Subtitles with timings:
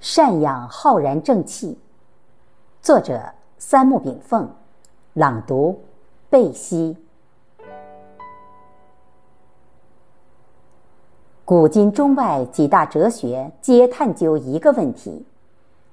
[0.00, 1.76] 赡养浩然正气，
[2.80, 3.20] 作者
[3.58, 4.48] 三木炳凤，
[5.14, 5.76] 朗读
[6.30, 6.96] 贝西。
[11.44, 15.26] 古今中外几大哲学皆探究一个问题，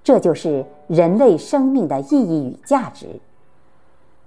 [0.04, 3.08] 这就是人类生命的意义与价值。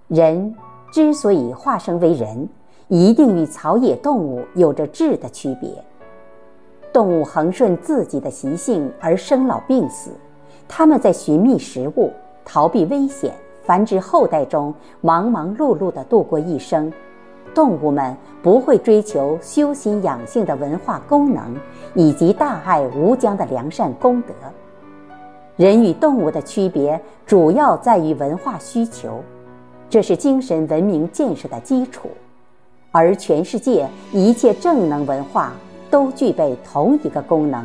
[0.08, 0.56] 人
[0.90, 2.48] 之所以化生为人，
[2.88, 5.84] 一定与草野动物有着质的区别。
[6.92, 10.10] 动物恒顺自己的习性而生老病死，
[10.66, 12.12] 它们在寻觅食物、
[12.44, 16.92] 逃避危险、繁殖后代中忙忙碌碌地度过一生。
[17.54, 21.56] 动物们不会追求修心养性的文化功能，
[21.94, 24.34] 以及大爱无疆的良善功德。
[25.56, 29.20] 人与动物的区别主要在于文化需求，
[29.90, 32.08] 这是精神文明建设的基础。
[32.90, 35.52] 而全世界一切正能文化
[35.90, 37.64] 都具备同一个功能，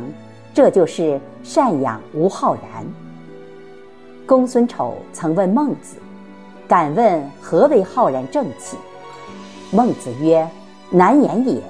[0.52, 2.62] 这就是赡养吴浩然。
[4.26, 5.96] 公孙丑曾问孟子
[6.66, 8.76] ：“敢问何为浩然正气？”
[9.70, 10.48] 孟子曰
[10.90, 11.60] ：“难言也。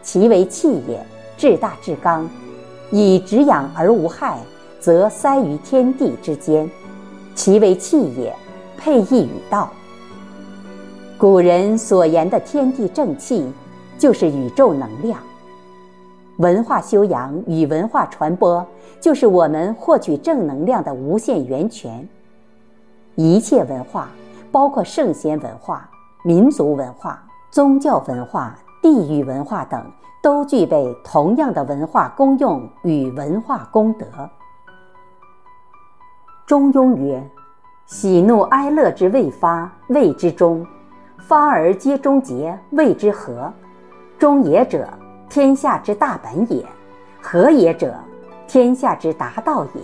[0.00, 1.04] 其为气也，
[1.36, 2.28] 至大至刚，
[2.90, 4.38] 以直养而无害，
[4.80, 6.70] 则塞于天地之间。
[7.34, 8.34] 其为气也，
[8.78, 9.70] 配益与道。
[11.18, 13.52] 古人所言的天地正气，
[13.98, 15.20] 就是宇宙能量。
[16.38, 18.66] 文化修养与文化传播，
[19.00, 22.08] 就是我们获取正能量的无限源泉。
[23.14, 24.08] 一切文化，
[24.50, 25.88] 包括圣贤文化、
[26.24, 29.82] 民族文化。”宗教文化、地域文化等
[30.22, 34.06] 都具备同样的文化功用与文化功德。
[36.46, 37.26] 中庸曰
[37.86, 40.62] ：“喜怒哀乐之未发，谓之中；
[41.16, 43.50] 发而皆终结，谓之和。
[44.18, 44.86] 中也者，
[45.28, 46.62] 天下之大本也；
[47.20, 47.94] 和也者，
[48.46, 49.80] 天下之达道也。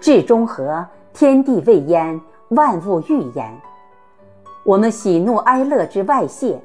[0.00, 3.60] 至中和，天地未焉，万物欲焉。
[4.62, 6.60] 我们喜怒哀乐之外泄。”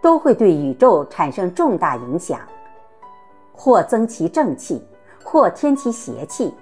[0.00, 2.38] 都会对宇宙产生重大影响，
[3.52, 4.80] 或增其正气，
[5.24, 6.54] 或添其邪气，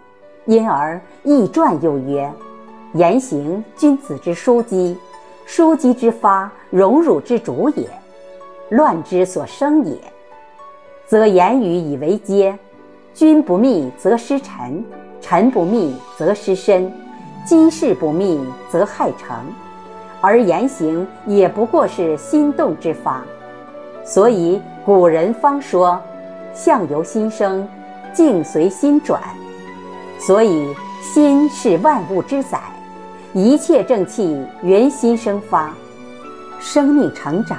[0.47, 2.33] 因而易传又曰
[2.95, 4.97] ：“言行君子之枢机，
[5.47, 7.85] 枢机之发，荣辱之主也；
[8.71, 9.99] 乱之所生也。
[11.07, 12.59] 则言语以为阶，
[13.15, 14.85] 君不密则失臣，
[15.21, 16.93] 臣不密则失身，
[17.47, 18.41] 机事不密
[18.71, 19.37] 则害成。”
[20.21, 23.23] 而言行也不过是心动之法，
[24.05, 26.01] 所以古人方说
[26.53, 27.69] ：“相由心生，
[28.13, 29.23] 境随心转。”
[30.19, 32.59] 所以心是万物之载，
[33.33, 35.73] 一切正气源心生发。
[36.59, 37.59] 生命成长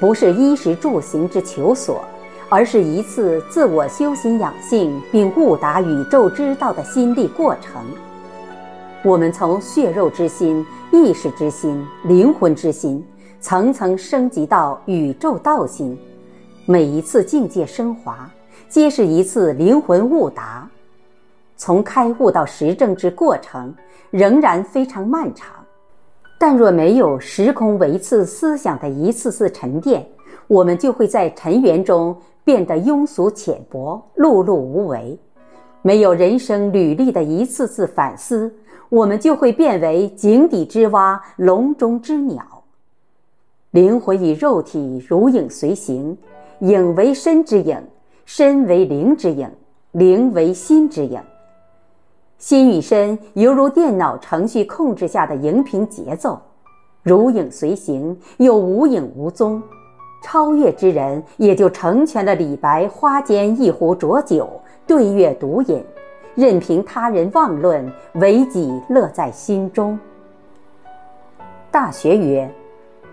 [0.00, 2.04] 不是衣食住行之求索，
[2.48, 7.82] 而是一次自我修行养性并悟达宇宙之道的心力过程。
[9.02, 13.04] 我们从血肉之心、意识之心、灵魂之心，
[13.40, 15.98] 层层升级到宇宙道心。
[16.64, 18.28] 每一次境界升华，
[18.68, 20.68] 皆是一次灵魂悟达。
[21.56, 23.74] 从开悟到实证之过程，
[24.10, 25.48] 仍然非常漫长。
[26.38, 30.06] 但若没有时空维次思想的一次次沉淀，
[30.48, 32.14] 我们就会在尘缘中
[32.46, 35.18] 变得庸俗浅薄、碌碌无为。
[35.82, 38.54] 没有人生履历的一次次反思。
[38.88, 42.62] 我们就会变为井底之蛙、笼中之鸟。
[43.72, 46.16] 灵魂与肉体如影随形，
[46.60, 47.82] 影为身之影，
[48.24, 49.50] 身为灵之影，
[49.90, 51.20] 灵为心之影。
[52.38, 56.40] 心与身犹如电脑程序控制下的荧屏节奏，
[57.02, 59.60] 如影随形，又无影无踪。
[60.22, 64.48] 超越之人也就成全了李白花间一壶浊酒，
[64.86, 65.84] 对月独饮。
[66.34, 69.98] 任凭他人妄论，唯己乐在心中。
[71.70, 72.50] 大学曰：“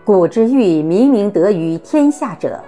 [0.04, 2.60] 古之欲明明德于天下者，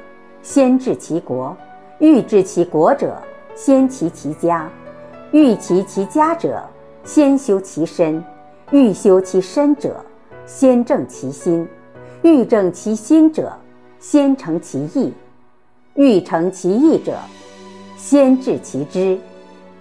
[0.41, 1.53] 先治其国；
[1.99, 3.17] 欲治其国者，
[3.53, 4.69] 先齐其家；
[5.31, 6.63] 欲齐其家者，
[7.03, 8.23] 先修其身；
[8.71, 9.97] 欲修其身者，
[10.45, 11.67] 先正其心；
[12.21, 13.51] 欲正其心者，
[13.99, 15.11] 先成其意；
[15.95, 17.17] 欲成其意者，
[17.97, 19.17] 先治其知。”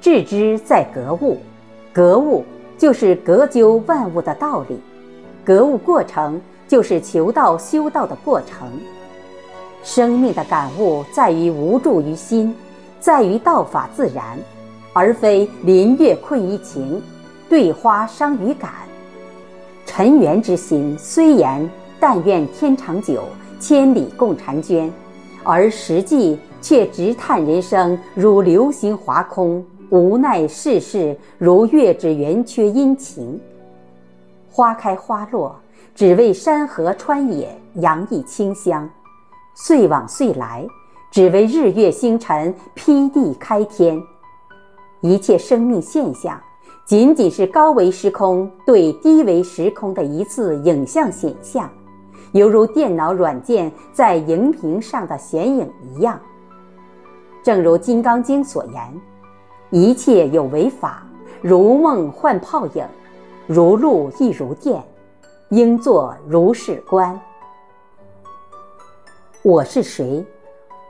[0.01, 1.39] 致之在格物，
[1.91, 2.45] 格物
[2.77, 4.79] 就是格究万物的道理，
[5.43, 6.39] 格物过程
[6.69, 8.69] 就是求道修道的过程。
[9.83, 12.55] 生命的感悟在于无助于心，
[13.01, 14.39] 在于道法自然，
[14.93, 17.03] 而非临月困于情，
[17.49, 18.71] 对花伤于感。
[19.87, 21.67] 尘缘之心虽言
[21.99, 23.25] 但愿天长久，
[23.67, 24.93] 千里共婵娟，
[25.43, 29.65] 而实际却直叹人生如流星划空。
[29.89, 33.41] 无奈世事如月之圆缺阴晴。
[34.51, 35.59] 花开花落，
[35.95, 38.87] 只为山河川野洋溢清香；
[39.55, 40.67] 岁往岁来，
[41.11, 43.99] 只为日月星辰披地开天。
[45.01, 46.39] 一切生命现象，
[46.85, 51.67] 仅仅是高维时空对低维时空的一次影像显像。
[52.35, 56.19] 犹如电脑软件在荧屏上的显影一样。
[57.45, 59.01] 正如《金刚经》所言
[59.71, 61.07] ：“一切有为法，
[61.41, 62.85] 如梦幻泡影，
[63.47, 64.83] 如露亦如电，
[65.51, 67.17] 应作如是观。”
[69.43, 70.27] 我是谁？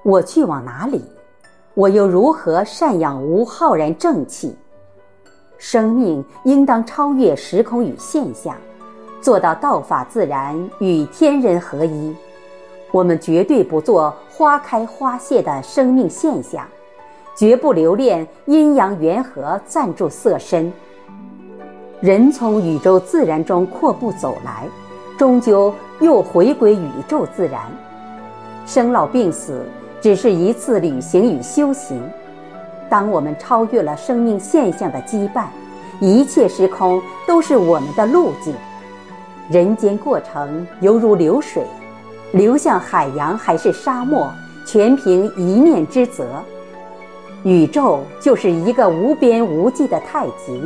[0.02, 1.04] 我去往哪里？
[1.74, 4.56] 我又如何赡养无浩然正气？
[5.58, 8.56] 生命应当超越时空与现象。
[9.24, 12.14] 做到道法自然与天人合一，
[12.92, 16.62] 我们绝对不做花开花谢的生命现象，
[17.34, 20.70] 绝不留恋阴阳缘和暂住色身。
[22.02, 24.68] 人从宇宙自然中阔步走来，
[25.16, 27.62] 终究又回归宇宙自然。
[28.66, 29.64] 生老病死
[30.02, 31.98] 只是一次旅行与修行。
[32.90, 35.46] 当我们超越了生命现象的羁绊，
[35.98, 38.54] 一切时空都是我们的路径。
[39.50, 41.62] 人间过程犹如流水，
[42.32, 44.32] 流向海洋还是沙漠，
[44.64, 46.26] 全凭一念之责。
[47.42, 50.62] 宇宙就是一个无边无际的太极，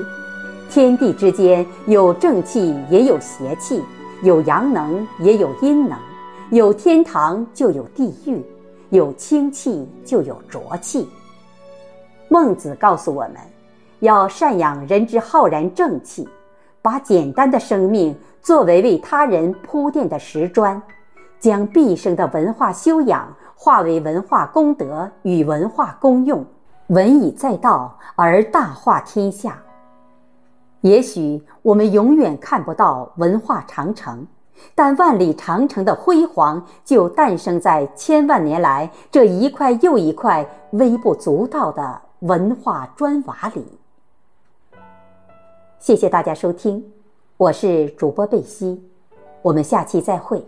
[0.71, 3.83] 天地之间有正气也有邪气，
[4.23, 5.99] 有阳能也有阴能，
[6.53, 8.41] 有天堂就有地狱，
[8.91, 11.09] 有清气就有浊气。
[12.29, 13.37] 孟子告诉我们，
[13.99, 16.29] 要赡养人之浩然正气。
[16.83, 20.81] 把简单的生命作为为他人铺垫的石砖，
[21.39, 26.45] 将毕生的文化修养化为文化功德与文化功用，
[26.89, 29.59] 文以载道而大化天下。
[30.81, 34.27] 也许我们永远看不到文化长城，
[34.75, 43.78] 但万里长城的辉煌就诞生在千万年来这一块又一块微不足道的文化砖瓦里。
[45.81, 46.85] 谢谢大家收听，
[47.37, 48.83] 我是主播贝西，
[49.43, 50.45] 我们下期再会。